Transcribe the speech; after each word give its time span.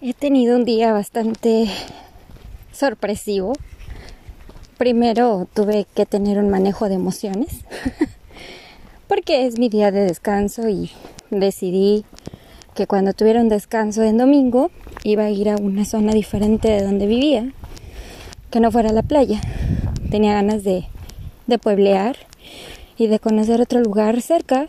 He 0.00 0.14
tenido 0.14 0.54
un 0.54 0.64
día 0.64 0.92
bastante 0.92 1.66
sorpresivo. 2.70 3.54
Primero 4.76 5.48
tuve 5.52 5.88
que 5.92 6.06
tener 6.06 6.38
un 6.38 6.50
manejo 6.50 6.88
de 6.88 6.94
emociones 6.94 7.64
porque 9.08 9.44
es 9.44 9.58
mi 9.58 9.68
día 9.68 9.90
de 9.90 10.02
descanso 10.04 10.68
y 10.68 10.92
decidí 11.30 12.04
que 12.76 12.86
cuando 12.86 13.12
tuviera 13.12 13.40
un 13.40 13.48
descanso 13.48 14.04
en 14.04 14.18
domingo 14.18 14.70
iba 15.02 15.24
a 15.24 15.30
ir 15.30 15.48
a 15.48 15.56
una 15.56 15.84
zona 15.84 16.12
diferente 16.12 16.68
de 16.68 16.84
donde 16.84 17.08
vivía, 17.08 17.52
que 18.52 18.60
no 18.60 18.70
fuera 18.70 18.92
la 18.92 19.02
playa. 19.02 19.40
Tenía 20.12 20.34
ganas 20.34 20.62
de, 20.62 20.86
de 21.48 21.58
pueblear 21.58 22.16
y 22.96 23.08
de 23.08 23.18
conocer 23.18 23.60
otro 23.60 23.80
lugar 23.80 24.22
cerca 24.22 24.68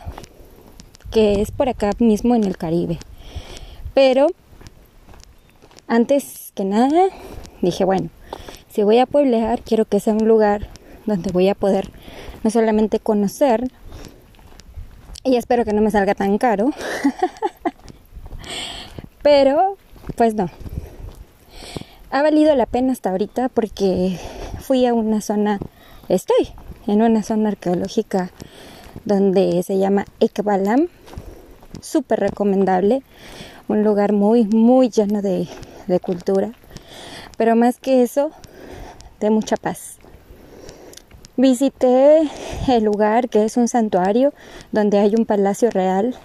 que 1.12 1.40
es 1.40 1.52
por 1.52 1.70
acá 1.70 1.92
mismo 2.00 2.34
en 2.34 2.46
el 2.46 2.58
Caribe. 2.58 2.98
Pero 3.94 4.30
antes 5.90 6.54
que 6.56 6.64
nada, 6.64 7.10
dije, 7.62 7.84
bueno, 7.84 8.10
si 8.70 8.84
voy 8.84 9.00
a 9.00 9.08
pueblear, 9.08 9.62
quiero 9.62 9.86
que 9.86 10.00
sea 10.00 10.14
un 10.14 10.28
lugar 10.28 10.68
donde 11.06 11.32
voy 11.32 11.50
a 11.50 11.56
poder 11.56 11.90
no 12.44 12.52
solamente 12.52 13.00
conocer, 13.00 13.70
y 15.24 15.36
espero 15.36 15.66
que 15.66 15.74
no 15.74 15.82
me 15.82 15.92
salga 15.92 16.14
tan 16.14 16.38
caro, 16.38 16.70
pero 19.24 19.78
pues 20.16 20.36
no. 20.36 20.50
Ha 22.12 22.22
valido 22.22 22.56
la 22.56 22.68
pena 22.68 22.94
hasta 22.94 23.10
ahorita 23.10 23.50
porque 23.50 24.18
fui 24.60 24.86
a 24.86 24.94
una 24.94 25.22
zona, 25.22 25.60
estoy 26.08 26.50
en 26.88 27.02
una 27.02 27.24
zona 27.24 27.50
arqueológica 27.50 28.32
donde 29.06 29.62
se 29.64 29.78
llama 29.80 30.06
Ekbalam, 30.20 30.88
súper 31.82 32.20
recomendable, 32.20 33.02
un 33.68 33.84
lugar 33.84 34.14
muy, 34.14 34.46
muy 34.46 34.90
lleno 34.90 35.22
de 35.22 35.48
de 35.90 36.00
cultura, 36.00 36.54
pero 37.38 37.56
más 37.56 37.80
que 37.80 38.04
eso, 38.04 38.32
de 39.20 39.30
mucha 39.30 39.58
paz. 39.58 39.98
Visité 41.36 42.30
el 42.68 42.84
lugar 42.84 43.30
que 43.30 43.46
es 43.46 43.58
un 43.58 43.68
santuario 43.68 44.34
donde 44.72 45.00
hay 45.00 45.16
un 45.16 45.26
palacio 45.26 45.72
real 45.72 46.16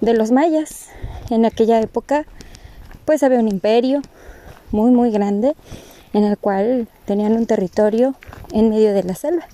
de 0.00 0.14
los 0.14 0.30
mayas. 0.30 0.88
En 1.30 1.44
aquella 1.44 1.80
época 1.80 2.24
pues 3.04 3.22
había 3.22 3.40
un 3.40 3.48
imperio 3.48 4.02
muy 4.70 4.90
muy 4.90 5.10
grande 5.10 5.54
en 6.12 6.24
el 6.24 6.38
cual 6.38 6.86
tenían 7.06 7.32
un 7.32 7.46
territorio 7.46 8.14
en 8.52 8.70
medio 8.70 8.94
de 8.94 9.02
la 9.02 9.14
selva. 9.14 9.46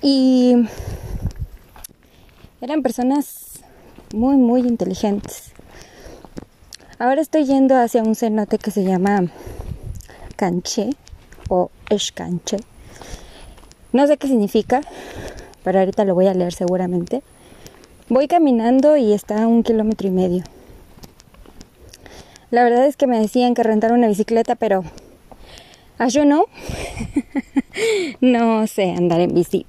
Y 0.00 0.56
eran 2.62 2.82
personas 2.82 3.60
muy 4.14 4.36
muy 4.36 4.60
inteligentes. 4.62 5.49
Ahora 7.00 7.22
estoy 7.22 7.46
yendo 7.46 7.78
hacia 7.78 8.02
un 8.02 8.14
cenote 8.14 8.58
que 8.58 8.70
se 8.70 8.84
llama 8.84 9.22
Canche 10.36 10.90
o 11.48 11.70
Escanche. 11.88 12.58
No 13.94 14.06
sé 14.06 14.18
qué 14.18 14.28
significa, 14.28 14.82
pero 15.64 15.78
ahorita 15.78 16.04
lo 16.04 16.14
voy 16.14 16.26
a 16.26 16.34
leer 16.34 16.52
seguramente. 16.52 17.22
Voy 18.10 18.28
caminando 18.28 18.98
y 18.98 19.14
está 19.14 19.44
a 19.44 19.46
un 19.46 19.62
kilómetro 19.62 20.08
y 20.08 20.10
medio. 20.10 20.44
La 22.50 22.64
verdad 22.64 22.84
es 22.84 22.98
que 22.98 23.06
me 23.06 23.18
decían 23.18 23.54
que 23.54 23.62
rentar 23.62 23.92
una 23.92 24.06
bicicleta, 24.06 24.54
pero 24.54 24.84
yo 26.06 26.26
no. 26.26 26.44
no 28.20 28.66
sé 28.66 28.90
andar 28.90 29.20
en 29.20 29.32
bici. 29.32 29.64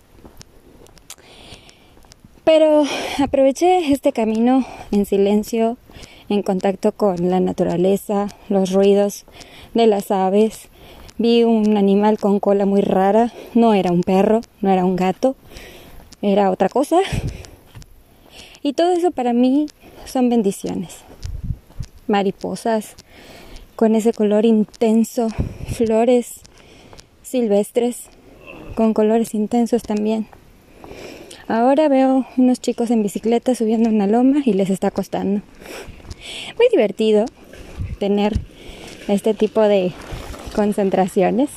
Pero 2.43 2.83
aproveché 3.23 3.89
este 3.93 4.11
camino 4.11 4.65
en 4.91 5.05
silencio 5.05 5.77
en 6.31 6.43
contacto 6.43 6.93
con 6.93 7.29
la 7.29 7.39
naturaleza, 7.41 8.27
los 8.47 8.71
ruidos 8.71 9.25
de 9.73 9.87
las 9.87 10.11
aves. 10.11 10.69
Vi 11.17 11.43
un 11.43 11.77
animal 11.77 12.17
con 12.17 12.39
cola 12.39 12.65
muy 12.65 12.81
rara, 12.81 13.33
no 13.53 13.73
era 13.73 13.91
un 13.91 14.01
perro, 14.01 14.41
no 14.61 14.71
era 14.71 14.85
un 14.85 14.95
gato, 14.95 15.35
era 16.21 16.49
otra 16.49 16.69
cosa. 16.69 16.99
Y 18.63 18.73
todo 18.73 18.91
eso 18.93 19.11
para 19.11 19.33
mí 19.33 19.65
son 20.05 20.29
bendiciones. 20.29 20.99
Mariposas 22.07 22.95
con 23.75 23.95
ese 23.95 24.13
color 24.13 24.45
intenso, 24.45 25.27
flores 25.67 26.41
silvestres 27.23 28.05
con 28.75 28.93
colores 28.93 29.33
intensos 29.33 29.83
también. 29.83 30.27
Ahora 31.47 31.89
veo 31.89 32.25
unos 32.37 32.61
chicos 32.61 32.89
en 32.91 33.03
bicicleta 33.03 33.53
subiendo 33.55 33.89
una 33.89 34.07
loma 34.07 34.41
y 34.45 34.53
les 34.53 34.69
está 34.69 34.91
costando 34.91 35.41
muy 36.57 36.67
divertido 36.71 37.25
tener 37.99 38.39
este 39.07 39.33
tipo 39.33 39.61
de 39.61 39.91
concentraciones, 40.55 41.49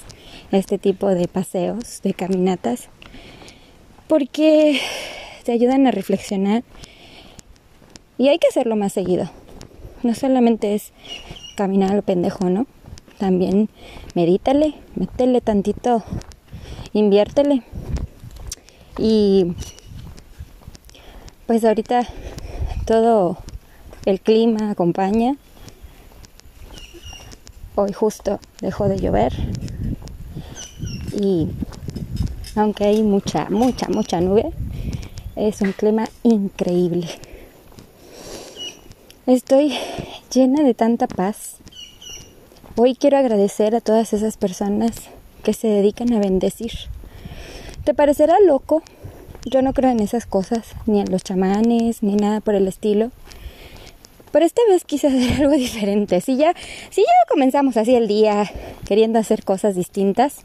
este 0.52 0.78
tipo 0.78 1.08
de 1.08 1.28
paseos, 1.28 2.00
de 2.02 2.14
caminatas, 2.14 2.88
porque 4.08 4.80
te 5.44 5.52
ayudan 5.52 5.86
a 5.86 5.90
reflexionar 5.90 6.62
y 8.18 8.28
hay 8.28 8.38
que 8.38 8.48
hacerlo 8.48 8.76
más 8.76 8.92
seguido. 8.92 9.30
No 10.02 10.14
solamente 10.14 10.74
es 10.74 10.92
caminar 11.56 11.92
al 11.92 12.02
pendejo, 12.02 12.50
¿no? 12.50 12.66
También 13.18 13.68
medítale, 14.14 14.74
métele 14.94 15.40
tantito, 15.40 16.04
inviértele. 16.92 17.62
Y 18.98 19.54
pues 21.46 21.64
ahorita 21.64 22.06
todo 22.86 23.38
el 24.04 24.20
clima 24.20 24.70
acompaña. 24.70 25.36
Hoy 27.74 27.92
justo 27.92 28.38
dejó 28.60 28.88
de 28.88 28.98
llover 28.98 29.32
y 31.18 31.48
aunque 32.54 32.84
hay 32.84 33.02
mucha, 33.02 33.48
mucha, 33.50 33.88
mucha 33.88 34.20
nube, 34.20 34.52
es 35.36 35.60
un 35.60 35.72
clima 35.72 36.08
increíble. 36.22 37.08
Estoy 39.26 39.74
llena 40.32 40.62
de 40.62 40.74
tanta 40.74 41.06
paz. 41.06 41.56
Hoy 42.76 42.94
quiero 42.94 43.16
agradecer 43.16 43.74
a 43.74 43.80
todas 43.80 44.12
esas 44.12 44.36
personas 44.36 44.92
que 45.42 45.52
se 45.52 45.68
dedican 45.68 46.12
a 46.12 46.18
bendecir. 46.18 46.72
Te 47.84 47.94
parecerá 47.94 48.36
loco, 48.40 48.82
yo 49.44 49.62
no 49.62 49.72
creo 49.72 49.90
en 49.90 50.00
esas 50.00 50.26
cosas, 50.26 50.74
ni 50.86 51.00
en 51.00 51.10
los 51.10 51.22
chamanes, 51.22 52.02
ni 52.02 52.16
nada 52.16 52.40
por 52.40 52.54
el 52.54 52.68
estilo. 52.68 53.10
Pero 54.34 54.46
esta 54.46 54.62
vez 54.68 54.84
quise 54.84 55.06
hacer 55.06 55.32
algo 55.42 55.54
diferente. 55.54 56.20
Si 56.20 56.36
ya, 56.36 56.54
si 56.90 57.02
ya 57.02 57.12
comenzamos 57.28 57.76
así 57.76 57.94
el 57.94 58.08
día 58.08 58.50
queriendo 58.84 59.20
hacer 59.20 59.44
cosas 59.44 59.76
distintas, 59.76 60.38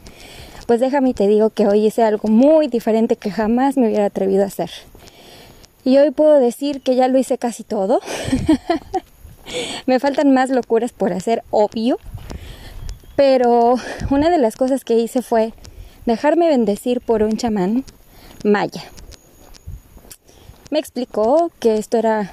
pues 0.68 0.78
déjame 0.78 1.10
y 1.10 1.14
te 1.14 1.26
digo 1.26 1.50
que 1.50 1.66
hoy 1.66 1.86
hice 1.86 2.04
algo 2.04 2.28
muy 2.28 2.68
diferente 2.68 3.16
que 3.16 3.32
jamás 3.32 3.76
me 3.76 3.88
hubiera 3.88 4.04
atrevido 4.04 4.44
a 4.44 4.46
hacer. 4.46 4.70
Y 5.84 5.98
hoy 5.98 6.12
puedo 6.12 6.38
decir 6.38 6.82
que 6.82 6.94
ya 6.94 7.08
lo 7.08 7.18
hice 7.18 7.36
casi 7.36 7.64
todo. 7.64 7.98
me 9.86 9.98
faltan 9.98 10.32
más 10.32 10.50
locuras 10.50 10.92
por 10.92 11.12
hacer, 11.12 11.42
obvio. 11.50 11.98
Pero 13.16 13.74
una 14.08 14.30
de 14.30 14.38
las 14.38 14.54
cosas 14.54 14.84
que 14.84 14.94
hice 15.00 15.20
fue 15.20 15.52
dejarme 16.06 16.48
bendecir 16.48 17.00
por 17.00 17.24
un 17.24 17.36
chamán 17.36 17.84
maya. 18.44 18.84
Me 20.70 20.78
explicó 20.78 21.50
que 21.58 21.76
esto 21.76 21.98
era 21.98 22.30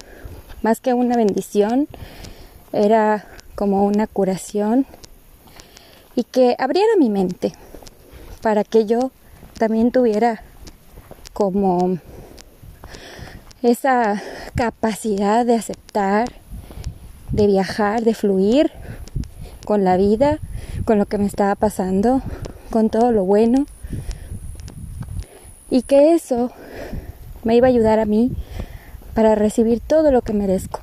más 0.67 0.81
que 0.81 0.93
una 0.93 1.15
bendición, 1.15 1.87
era 2.73 3.25
como 3.55 3.85
una 3.85 4.05
curación 4.05 4.85
y 6.13 6.25
que 6.25 6.57
abriera 6.59 6.89
mi 6.99 7.09
mente 7.09 7.53
para 8.41 8.65
que 8.65 8.85
yo 8.85 9.11
también 9.57 9.93
tuviera 9.93 10.43
como 11.31 11.99
esa 13.63 14.21
capacidad 14.55 15.45
de 15.45 15.55
aceptar, 15.55 16.33
de 17.31 17.47
viajar, 17.47 18.03
de 18.03 18.13
fluir 18.13 18.69
con 19.63 19.85
la 19.85 19.95
vida, 19.95 20.39
con 20.83 20.97
lo 20.97 21.05
que 21.05 21.17
me 21.17 21.27
estaba 21.27 21.55
pasando, 21.55 22.21
con 22.71 22.89
todo 22.89 23.13
lo 23.13 23.23
bueno. 23.23 23.67
Y 25.69 25.83
que 25.83 26.13
eso 26.13 26.51
me 27.45 27.55
iba 27.55 27.67
a 27.67 27.69
ayudar 27.69 27.99
a 27.99 28.05
mí 28.05 28.33
para 29.17 29.33
recibir 29.33 29.79
todo 29.79 30.11
lo 30.11 30.21
que 30.21 30.31
merezco. 30.31 30.79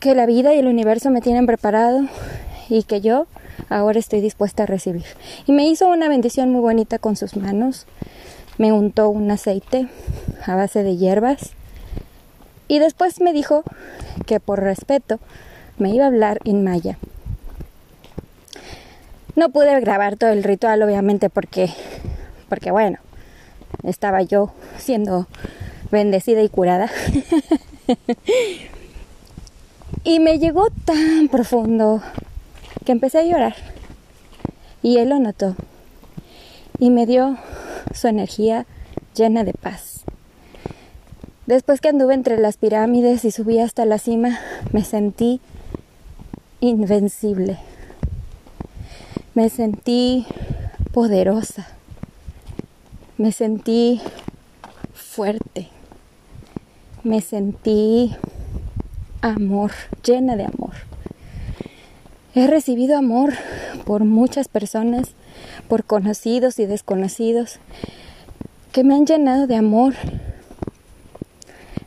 Que 0.00 0.16
la 0.16 0.26
vida 0.26 0.52
y 0.54 0.58
el 0.58 0.66
universo 0.66 1.08
me 1.10 1.20
tienen 1.20 1.46
preparado 1.46 2.00
y 2.68 2.82
que 2.82 3.00
yo 3.00 3.28
ahora 3.68 4.00
estoy 4.00 4.20
dispuesta 4.20 4.64
a 4.64 4.66
recibir. 4.66 5.04
Y 5.46 5.52
me 5.52 5.68
hizo 5.68 5.86
una 5.86 6.08
bendición 6.08 6.50
muy 6.50 6.60
bonita 6.60 6.98
con 6.98 7.14
sus 7.14 7.36
manos. 7.36 7.86
Me 8.58 8.72
untó 8.72 9.08
un 9.08 9.30
aceite 9.30 9.86
a 10.44 10.56
base 10.56 10.82
de 10.82 10.96
hierbas. 10.96 11.52
Y 12.66 12.80
después 12.80 13.20
me 13.20 13.32
dijo 13.32 13.62
que 14.26 14.40
por 14.40 14.58
respeto 14.58 15.20
me 15.78 15.90
iba 15.90 16.06
a 16.06 16.08
hablar 16.08 16.40
en 16.44 16.64
maya. 16.64 16.98
No 19.36 19.50
pude 19.50 19.78
grabar 19.78 20.16
todo 20.16 20.30
el 20.30 20.42
ritual 20.42 20.82
obviamente 20.82 21.30
porque 21.30 21.70
porque 22.48 22.72
bueno, 22.72 22.98
estaba 23.84 24.22
yo 24.22 24.52
siendo 24.76 25.28
bendecida 25.90 26.42
y 26.42 26.48
curada. 26.48 26.90
Y 30.02 30.18
me 30.18 30.38
llegó 30.38 30.68
tan 30.86 31.28
profundo 31.28 32.02
que 32.86 32.92
empecé 32.92 33.18
a 33.18 33.24
llorar. 33.24 33.54
Y 34.82 34.96
él 34.96 35.10
lo 35.10 35.18
notó. 35.18 35.56
Y 36.78 36.88
me 36.88 37.04
dio 37.04 37.36
su 37.94 38.08
energía 38.08 38.66
llena 39.14 39.44
de 39.44 39.52
paz. 39.52 40.00
Después 41.46 41.80
que 41.80 41.88
anduve 41.90 42.14
entre 42.14 42.38
las 42.38 42.56
pirámides 42.56 43.24
y 43.26 43.30
subí 43.30 43.58
hasta 43.58 43.84
la 43.84 43.98
cima, 43.98 44.40
me 44.72 44.84
sentí 44.84 45.40
invencible. 46.60 47.58
Me 49.34 49.50
sentí 49.50 50.26
poderosa. 50.92 51.68
Me 53.18 53.32
sentí 53.32 54.00
fuerte. 54.94 55.68
Me 57.02 57.22
sentí 57.22 58.14
amor, 59.22 59.70
llena 60.04 60.36
de 60.36 60.44
amor. 60.44 60.72
He 62.34 62.46
recibido 62.46 62.98
amor 62.98 63.32
por 63.86 64.04
muchas 64.04 64.48
personas, 64.48 65.14
por 65.66 65.84
conocidos 65.84 66.58
y 66.58 66.66
desconocidos, 66.66 67.58
que 68.72 68.84
me 68.84 68.94
han 68.94 69.06
llenado 69.06 69.46
de 69.46 69.56
amor. 69.56 69.94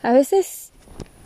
A 0.02 0.14
veces, 0.14 0.72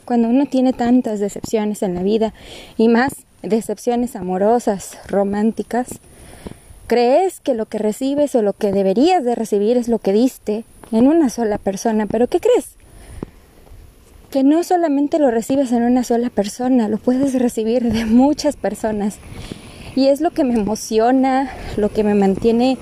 cuando 0.04 0.28
uno 0.28 0.48
tiene 0.48 0.74
tantas 0.74 1.22
decepciones 1.22 1.81
en 1.81 1.95
la 1.95 2.04
vida, 2.04 2.34
y 2.75 2.89
más 2.89 3.13
decepciones 3.42 4.18
amorosas, 4.18 4.98
románticas, 5.07 5.88
crees 6.88 7.39
que 7.39 7.54
lo 7.54 7.68
que 7.68 7.78
recibes 7.78 8.36
o 8.36 8.42
lo 8.42 8.51
que 8.51 8.74
deberías 8.74 9.24
de 9.24 9.36
recibir 9.36 9.78
es 9.78 9.88
lo 9.88 10.00
que 10.00 10.12
diste 10.12 10.66
en 10.92 11.07
una 11.07 11.30
sola 11.30 11.57
persona, 11.57 12.06
pero 12.06 12.28
¿qué 12.28 12.42
crees? 12.42 12.75
Que 14.31 14.44
no 14.44 14.63
solamente 14.63 15.19
lo 15.19 15.31
recibes 15.31 15.71
en 15.71 15.83
una 15.83 16.03
sola 16.03 16.29
persona, 16.29 16.89
lo 16.89 16.97
puedes 16.97 17.33
recibir 17.33 17.91
de 17.91 18.06
muchas 18.06 18.56
personas. 18.56 19.18
Y 19.95 20.07
es 20.07 20.21
lo 20.21 20.31
que 20.31 20.44
me 20.44 20.56
emociona, 20.56 21.50
lo 21.75 21.89
que 21.89 22.03
me 22.03 22.13
mantiene 22.13 22.77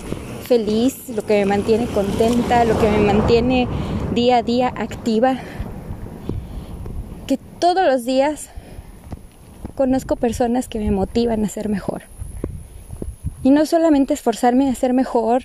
feliz, 0.45 1.09
lo 1.09 1.25
que 1.25 1.39
me 1.39 1.45
mantiene 1.45 1.86
contenta, 1.88 2.65
lo 2.65 2.80
que 2.80 2.89
me 2.89 3.00
mantiene 3.00 3.68
día 4.13 4.38
a 4.38 4.44
día 4.44 4.74
activa. 4.75 5.38
Que 7.27 7.38
todos 7.59 7.86
los 7.86 8.06
días 8.06 8.50
conozco 9.75 10.15
personas 10.15 10.68
que 10.68 10.80
me 10.80 10.92
motivan 10.92 11.44
a 11.44 11.50
ser 11.50 11.69
mejor. 11.69 12.03
Y 13.44 13.51
no 13.51 13.65
solamente 13.65 14.13
esforzarme 14.13 14.69
a 14.69 14.75
ser 14.75 14.94
mejor 14.94 15.44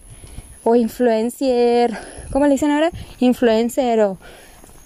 o 0.64 0.75
influencer, 0.75 1.97
¿cómo 2.32 2.47
le 2.47 2.52
dicen 2.52 2.70
ahora? 2.70 2.91
Influencer 3.19 4.00
o 4.00 4.19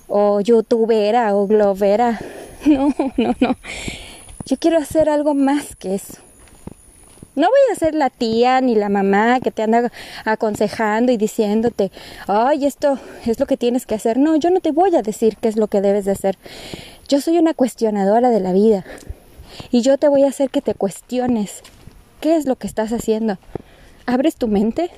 o 0.08 0.40
youtubera 0.40 1.34
o 1.34 1.46
globera. 1.46 2.20
No, 2.66 2.94
no, 3.18 3.34
no. 3.40 3.56
Yo 4.46 4.56
quiero 4.56 4.78
hacer 4.78 5.10
algo 5.10 5.34
más 5.34 5.76
que 5.76 5.94
eso. 5.94 6.14
No 7.36 7.48
voy 7.48 7.58
a 7.72 7.74
ser 7.74 7.94
la 7.94 8.10
tía 8.10 8.60
ni 8.60 8.74
la 8.74 8.88
mamá 8.88 9.40
que 9.40 9.50
te 9.50 9.62
anda 9.62 9.90
aconsejando 10.24 11.10
y 11.10 11.16
diciéndote, 11.16 11.90
ay, 12.28 12.64
esto 12.64 12.98
es 13.26 13.40
lo 13.40 13.46
que 13.46 13.56
tienes 13.56 13.86
que 13.86 13.96
hacer. 13.96 14.18
No, 14.18 14.36
yo 14.36 14.50
no 14.50 14.60
te 14.60 14.70
voy 14.70 14.94
a 14.94 15.02
decir 15.02 15.36
qué 15.38 15.48
es 15.48 15.56
lo 15.56 15.66
que 15.66 15.80
debes 15.80 16.04
de 16.04 16.12
hacer. 16.12 16.38
Yo 17.08 17.20
soy 17.20 17.38
una 17.38 17.54
cuestionadora 17.54 18.30
de 18.30 18.40
la 18.40 18.52
vida. 18.52 18.84
Y 19.70 19.82
yo 19.82 19.98
te 19.98 20.08
voy 20.08 20.22
a 20.22 20.28
hacer 20.28 20.48
que 20.50 20.60
te 20.60 20.74
cuestiones 20.74 21.62
qué 22.20 22.36
es 22.36 22.46
lo 22.46 22.56
que 22.56 22.66
estás 22.66 22.92
haciendo. 22.92 23.38
¿Abres 24.06 24.36
tu 24.36 24.46
mente? 24.46 24.90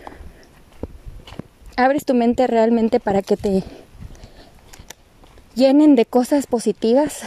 ¿Abres 1.77 2.05
tu 2.05 2.15
mente 2.15 2.47
realmente 2.47 3.01
para 3.01 3.23
que 3.23 3.37
te 3.37 3.63
llenen 5.57 5.97
de 5.97 6.05
cosas 6.05 6.47
positivas. 6.47 7.23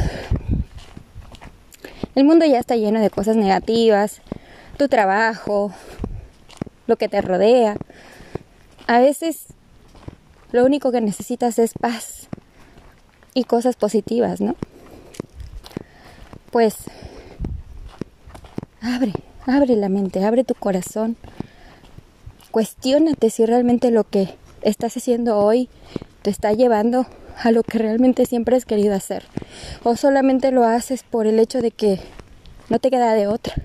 El 2.15 2.23
mundo 2.23 2.45
ya 2.45 2.59
está 2.59 2.75
lleno 2.75 3.01
de 3.01 3.09
cosas 3.09 3.35
negativas, 3.35 4.21
tu 4.77 4.87
trabajo, 4.87 5.73
lo 6.87 6.95
que 6.95 7.09
te 7.09 7.21
rodea. 7.21 7.75
A 8.87 8.99
veces 8.99 9.47
lo 10.51 10.63
único 10.63 10.91
que 10.91 11.01
necesitas 11.01 11.59
es 11.59 11.73
paz 11.73 12.27
y 13.33 13.43
cosas 13.43 13.75
positivas, 13.75 14.41
¿no? 14.41 14.55
Pues 16.51 16.75
abre, 18.81 19.13
abre 19.45 19.75
la 19.75 19.89
mente, 19.89 20.23
abre 20.23 20.43
tu 20.43 20.53
corazón. 20.53 21.17
Cuestiónate 22.51 23.29
si 23.31 23.45
realmente 23.45 23.91
lo 23.91 24.03
que 24.03 24.35
estás 24.61 24.97
haciendo 24.97 25.37
hoy 25.37 25.69
te 26.21 26.29
está 26.29 26.53
llevando 26.53 27.07
a 27.41 27.51
lo 27.51 27.63
que 27.63 27.77
realmente 27.77 28.25
siempre 28.25 28.55
has 28.55 28.65
querido 28.65 28.93
hacer. 28.93 29.23
O 29.83 29.95
solamente 29.95 30.51
lo 30.51 30.65
haces 30.65 31.03
por 31.03 31.27
el 31.27 31.39
hecho 31.39 31.61
de 31.61 31.71
que 31.71 31.99
no 32.69 32.79
te 32.79 32.89
queda 32.89 33.13
de 33.13 33.27
otra. 33.27 33.55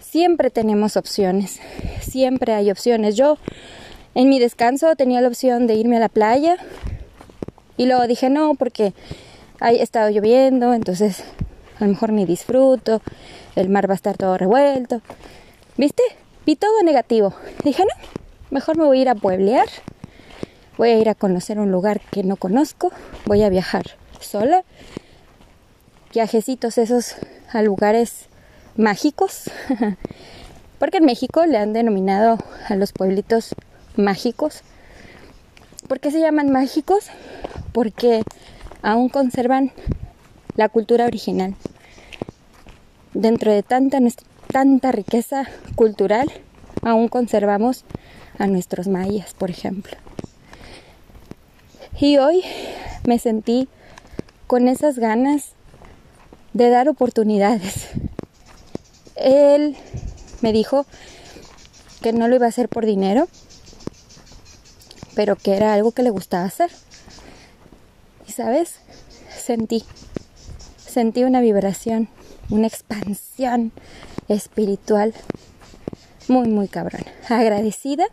Siempre 0.00 0.50
tenemos 0.50 0.96
opciones, 0.96 1.60
siempre 2.00 2.52
hay 2.52 2.70
opciones. 2.70 3.16
Yo 3.16 3.38
en 4.14 4.28
mi 4.28 4.38
descanso 4.38 4.94
tenía 4.94 5.20
la 5.20 5.28
opción 5.28 5.66
de 5.66 5.74
irme 5.74 5.96
a 5.96 6.00
la 6.00 6.08
playa 6.08 6.56
y 7.76 7.86
luego 7.86 8.06
dije 8.06 8.30
no 8.30 8.54
porque 8.54 8.94
ha 9.58 9.72
estado 9.72 10.10
lloviendo, 10.10 10.74
entonces 10.74 11.24
a 11.80 11.84
lo 11.84 11.90
mejor 11.90 12.12
ni 12.12 12.24
disfruto, 12.24 13.02
el 13.56 13.68
mar 13.68 13.88
va 13.88 13.94
a 13.94 13.96
estar 13.96 14.16
todo 14.16 14.38
revuelto. 14.38 15.00
¿Viste? 15.76 16.02
Vi 16.46 16.54
todo 16.54 16.82
negativo. 16.84 17.34
Dije 17.64 17.82
no, 17.82 18.08
mejor 18.50 18.76
me 18.76 18.84
voy 18.84 18.98
a 18.98 19.02
ir 19.02 19.08
a 19.08 19.14
pueblear 19.16 19.66
voy 20.76 20.90
a 20.90 20.98
ir 20.98 21.08
a 21.08 21.14
conocer 21.14 21.58
un 21.58 21.70
lugar 21.70 22.00
que 22.00 22.22
no 22.22 22.36
conozco, 22.36 22.92
voy 23.26 23.42
a 23.42 23.48
viajar 23.48 23.96
sola, 24.20 24.64
viajecitos 26.12 26.78
esos 26.78 27.16
a 27.52 27.62
lugares 27.62 28.26
mágicos, 28.76 29.50
porque 30.78 30.98
en 30.98 31.04
México 31.04 31.46
le 31.46 31.58
han 31.58 31.72
denominado 31.72 32.38
a 32.68 32.76
los 32.76 32.92
pueblitos 32.92 33.54
mágicos. 33.96 34.62
¿Por 35.88 36.00
qué 36.00 36.10
se 36.10 36.20
llaman 36.20 36.50
mágicos? 36.50 37.06
Porque 37.72 38.22
aún 38.82 39.08
conservan 39.08 39.72
la 40.56 40.68
cultura 40.68 41.06
original. 41.06 41.54
Dentro 43.12 43.52
de 43.52 43.62
tanta, 43.62 43.98
tanta 44.50 44.92
riqueza 44.92 45.44
cultural, 45.74 46.30
aún 46.82 47.08
conservamos 47.08 47.84
a 48.38 48.46
nuestros 48.46 48.88
mayas, 48.88 49.34
por 49.34 49.50
ejemplo. 49.50 49.96
Y 52.00 52.16
hoy 52.16 52.42
me 53.06 53.20
sentí 53.20 53.68
con 54.48 54.66
esas 54.66 54.98
ganas 54.98 55.52
de 56.52 56.68
dar 56.68 56.88
oportunidades. 56.88 57.86
Él 59.14 59.76
me 60.40 60.52
dijo 60.52 60.86
que 62.02 62.12
no 62.12 62.26
lo 62.26 62.34
iba 62.34 62.46
a 62.46 62.48
hacer 62.48 62.68
por 62.68 62.84
dinero, 62.84 63.28
pero 65.14 65.36
que 65.36 65.56
era 65.56 65.72
algo 65.72 65.92
que 65.92 66.02
le 66.02 66.10
gustaba 66.10 66.44
hacer. 66.44 66.70
Y 68.26 68.32
sabes, 68.32 68.74
sentí, 69.30 69.84
sentí 70.76 71.22
una 71.22 71.40
vibración, 71.40 72.08
una 72.50 72.66
expansión 72.66 73.70
espiritual 74.26 75.14
muy, 76.26 76.48
muy 76.48 76.66
cabrón. 76.66 77.04
Agradecida, 77.28 78.06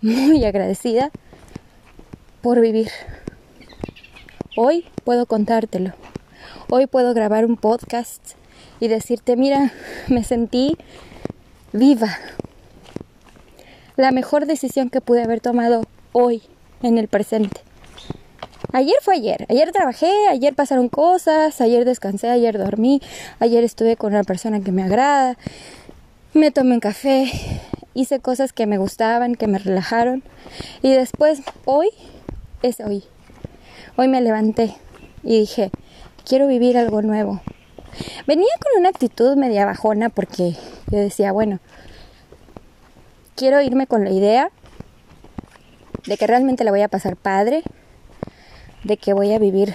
muy 0.00 0.44
agradecida 0.44 1.12
por 2.42 2.60
vivir. 2.60 2.90
Hoy 4.56 4.86
puedo 5.04 5.26
contártelo. 5.26 5.92
Hoy 6.70 6.86
puedo 6.86 7.14
grabar 7.14 7.44
un 7.44 7.56
podcast 7.56 8.22
y 8.80 8.88
decirte, 8.88 9.36
mira, 9.36 9.72
me 10.08 10.24
sentí 10.24 10.76
viva. 11.72 12.16
La 13.96 14.10
mejor 14.10 14.46
decisión 14.46 14.88
que 14.88 15.00
pude 15.00 15.22
haber 15.22 15.40
tomado 15.40 15.84
hoy, 16.12 16.42
en 16.82 16.98
el 16.98 17.08
presente. 17.08 17.60
Ayer 18.72 18.96
fue 19.02 19.16
ayer, 19.16 19.46
ayer 19.48 19.72
trabajé, 19.72 20.12
ayer 20.28 20.54
pasaron 20.54 20.88
cosas, 20.88 21.60
ayer 21.60 21.84
descansé, 21.84 22.30
ayer 22.30 22.56
dormí, 22.56 23.02
ayer 23.40 23.64
estuve 23.64 23.96
con 23.96 24.12
una 24.12 24.22
persona 24.22 24.60
que 24.60 24.70
me 24.70 24.84
agrada, 24.84 25.36
me 26.34 26.52
tomé 26.52 26.74
un 26.74 26.80
café, 26.80 27.30
hice 27.94 28.20
cosas 28.20 28.52
que 28.52 28.66
me 28.66 28.78
gustaban, 28.78 29.34
que 29.34 29.48
me 29.48 29.58
relajaron 29.58 30.22
y 30.82 30.92
después 30.92 31.42
hoy 31.64 31.90
es 32.62 32.80
hoy. 32.80 33.04
Hoy 33.96 34.08
me 34.08 34.20
levanté 34.20 34.76
y 35.22 35.40
dije, 35.40 35.70
quiero 36.26 36.46
vivir 36.46 36.76
algo 36.76 37.02
nuevo. 37.02 37.40
Venía 38.26 38.48
con 38.62 38.80
una 38.80 38.90
actitud 38.90 39.36
media 39.36 39.66
bajona 39.66 40.10
porque 40.10 40.56
yo 40.90 40.98
decía, 40.98 41.32
bueno, 41.32 41.58
quiero 43.34 43.60
irme 43.60 43.86
con 43.86 44.04
la 44.04 44.10
idea 44.10 44.50
de 46.06 46.16
que 46.16 46.26
realmente 46.26 46.64
la 46.64 46.70
voy 46.70 46.82
a 46.82 46.88
pasar 46.88 47.16
padre, 47.16 47.62
de 48.84 48.96
que 48.96 49.12
voy 49.12 49.32
a 49.32 49.38
vivir 49.38 49.74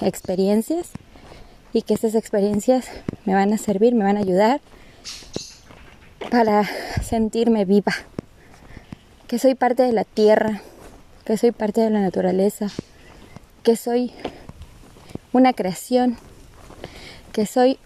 experiencias 0.00 0.88
y 1.72 1.82
que 1.82 1.94
esas 1.94 2.14
experiencias 2.14 2.86
me 3.24 3.34
van 3.34 3.52
a 3.52 3.58
servir, 3.58 3.94
me 3.94 4.04
van 4.04 4.16
a 4.16 4.20
ayudar 4.20 4.60
para 6.30 6.64
sentirme 7.02 7.64
viva, 7.64 7.92
que 9.26 9.38
soy 9.38 9.54
parte 9.54 9.82
de 9.82 9.92
la 9.92 10.04
tierra, 10.04 10.62
que 11.24 11.36
soy 11.36 11.52
parte 11.52 11.80
de 11.80 11.90
la 11.90 12.00
naturaleza, 12.00 12.68
que 13.62 13.76
soy 13.76 14.12
una 15.32 15.52
creación 15.52 16.16
que 17.34 17.46
soy 17.46 17.80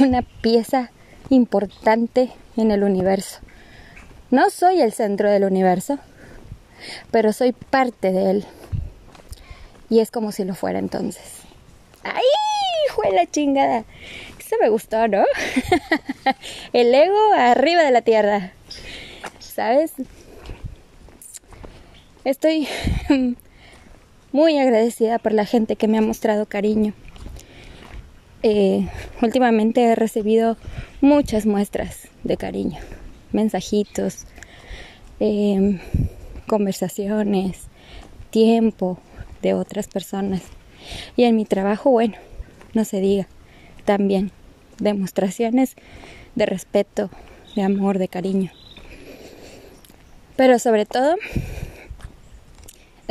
una 0.00 0.22
pieza 0.22 0.90
importante 1.28 2.30
en 2.56 2.70
el 2.70 2.82
universo. 2.82 3.40
No 4.30 4.48
soy 4.48 4.80
el 4.80 4.92
centro 4.92 5.30
del 5.30 5.44
universo, 5.44 5.98
pero 7.10 7.34
soy 7.34 7.52
parte 7.52 8.10
de 8.10 8.30
él. 8.30 8.46
Y 9.90 10.00
es 10.00 10.10
como 10.10 10.32
si 10.32 10.44
lo 10.44 10.54
fuera 10.54 10.78
entonces. 10.78 11.22
¡Ay! 12.04 12.22
¡Fue 12.94 13.12
la 13.12 13.30
chingada! 13.30 13.84
Eso 14.38 14.56
me 14.58 14.70
gustó, 14.70 15.06
¿no? 15.08 15.24
el 16.72 16.94
ego 16.94 17.34
arriba 17.36 17.82
de 17.82 17.90
la 17.90 18.00
tierra. 18.00 18.52
¿Sabes? 19.40 19.92
Estoy 22.24 22.68
muy 24.32 24.56
agradecida 24.56 25.18
por 25.18 25.32
la 25.32 25.44
gente 25.44 25.74
que 25.74 25.88
me 25.88 25.98
ha 25.98 26.02
mostrado 26.02 26.46
cariño. 26.46 26.94
Eh, 28.44 28.86
últimamente 29.20 29.82
he 29.82 29.96
recibido 29.96 30.56
muchas 31.00 31.46
muestras 31.46 32.08
de 32.22 32.36
cariño, 32.36 32.78
mensajitos, 33.32 34.26
em, 35.18 35.80
conversaciones, 36.46 37.62
tiempo 38.30 38.98
de 39.42 39.54
otras 39.54 39.88
personas. 39.88 40.42
Y 41.16 41.24
en 41.24 41.34
mi 41.34 41.44
trabajo, 41.44 41.90
bueno, 41.90 42.14
no 42.72 42.84
se 42.84 43.00
diga, 43.00 43.26
también 43.84 44.30
demostraciones 44.78 45.74
de 46.36 46.46
respeto, 46.46 47.10
de 47.56 47.62
amor, 47.62 47.98
de 47.98 48.06
cariño. 48.06 48.52
Pero 50.36 50.60
sobre 50.60 50.86
todo, 50.86 51.16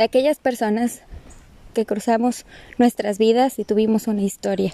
de 0.02 0.06
aquellas 0.06 0.38
personas 0.40 1.00
que 1.74 1.86
cruzamos 1.86 2.44
nuestras 2.76 3.18
vidas 3.18 3.60
y 3.60 3.64
tuvimos 3.64 4.08
una 4.08 4.22
historia. 4.22 4.72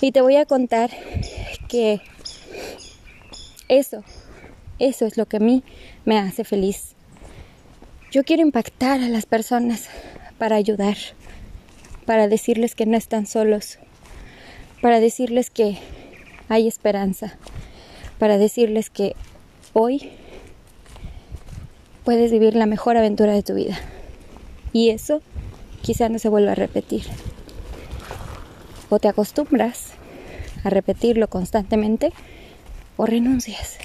Y 0.00 0.10
te 0.10 0.22
voy 0.22 0.34
a 0.34 0.44
contar 0.44 0.90
que 1.68 2.00
eso, 3.68 4.02
eso 4.80 5.06
es 5.06 5.16
lo 5.16 5.26
que 5.26 5.36
a 5.36 5.40
mí 5.40 5.62
me 6.04 6.18
hace 6.18 6.42
feliz. 6.42 6.96
Yo 8.10 8.24
quiero 8.24 8.42
impactar 8.42 9.00
a 9.02 9.08
las 9.08 9.24
personas 9.24 9.86
para 10.36 10.56
ayudar, 10.56 10.96
para 12.04 12.26
decirles 12.26 12.74
que 12.74 12.86
no 12.86 12.96
están 12.96 13.24
solos, 13.24 13.78
para 14.82 14.98
decirles 14.98 15.48
que 15.48 15.78
hay 16.48 16.66
esperanza, 16.66 17.38
para 18.18 18.36
decirles 18.36 18.90
que 18.90 19.14
hoy 19.74 20.10
puedes 22.04 22.32
vivir 22.32 22.56
la 22.56 22.66
mejor 22.66 22.96
aventura 22.96 23.32
de 23.32 23.44
tu 23.44 23.54
vida. 23.54 23.78
Y 24.78 24.90
eso 24.90 25.22
quizá 25.82 26.08
no 26.08 26.20
se 26.20 26.28
vuelva 26.28 26.52
a 26.52 26.54
repetir. 26.54 27.02
O 28.90 29.00
te 29.00 29.08
acostumbras 29.08 29.94
a 30.62 30.70
repetirlo 30.70 31.26
constantemente 31.26 32.12
o 32.96 33.04
renuncias. 33.04 33.76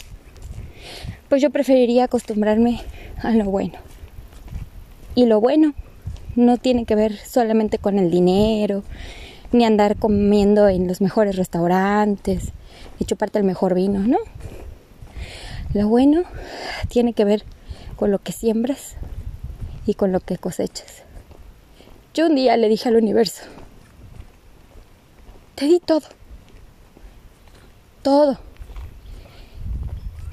Pues 1.30 1.42
yo 1.42 1.50
preferiría 1.50 2.04
acostumbrarme 2.04 2.80
a 3.24 3.32
lo 3.32 3.46
bueno. 3.46 3.80
Y 5.16 5.26
lo 5.26 5.42
bueno 5.42 5.74
no 6.36 6.58
tiene 6.58 6.86
que 6.86 6.94
ver 6.94 7.18
solamente 7.18 7.80
con 7.80 7.98
el 7.98 8.12
dinero, 8.12 8.84
ni 9.52 9.66
andar 9.66 9.96
comiendo 9.96 10.70
en 10.70 10.88
los 10.88 11.02
mejores 11.02 11.38
restaurantes, 11.38 12.52
y 13.00 13.06
chuparte 13.06 13.40
el 13.40 13.46
mejor 13.46 13.74
vino, 13.74 13.98
¿no? 14.02 14.20
Lo 15.74 15.88
bueno 15.88 16.22
tiene 16.88 17.14
que 17.14 17.26
ver 17.26 17.46
con 17.96 18.12
lo 18.12 18.20
que 18.20 18.32
siembras 18.32 18.96
y 19.86 19.94
con 19.96 20.12
lo 20.12 20.20
que 20.20 20.38
cosechas. 20.38 21.04
Yo 22.14 22.28
un 22.28 22.36
día 22.36 22.58
le 22.58 22.70
dije 22.70 22.90
al 22.90 22.96
universo, 22.96 23.44
te 25.56 25.66
di 25.66 25.80
todo, 25.80 26.06
todo, 28.02 28.40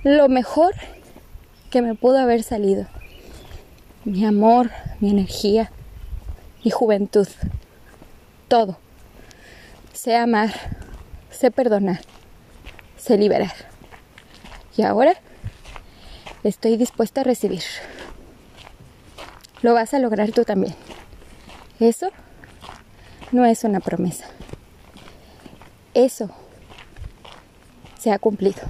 lo 0.05 0.29
mejor 0.29 0.75
que 1.71 1.83
me 1.83 1.95
pudo 1.95 2.19
haber 2.19 2.43
salido, 2.43 2.87
mi 4.05 4.25
amor, 4.25 4.71
mi 5.01 5.11
energía, 5.11 5.71
mi 6.65 6.71
juventud, 6.71 7.29
todo. 8.49 8.79
Sé 9.93 10.17
amar, 10.17 10.53
sé 11.31 11.51
perdonar, 11.51 12.01
sé 12.97 13.17
liberar. 13.17 13.53
Y 14.77 14.83
ahora 14.83 15.15
estoy 16.43 16.77
dispuesta 16.77 17.21
a 17.21 17.25
recibir. 17.25 17.63
Lo 19.63 19.75
vas 19.75 19.93
a 19.93 19.99
lograr 19.99 20.33
tú 20.33 20.45
también. 20.45 20.75
Eso 21.79 22.11
no 23.33 23.45
es 23.45 23.65
una 23.65 23.81
promesa. 23.81 24.27
Eso 25.95 26.31
se 27.99 28.11
ha 28.11 28.19
cumplido. 28.19 28.63